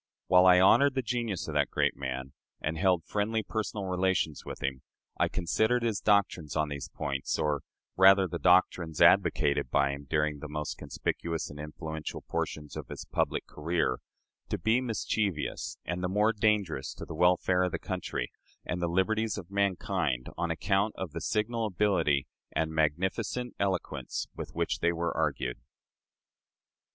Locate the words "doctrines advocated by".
8.39-9.91